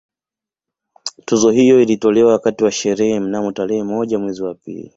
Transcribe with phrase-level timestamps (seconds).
[1.25, 4.89] Tuzo hiyo ilitolewa wakati wa sherehe mnamo tarehe moja mwezi wa pili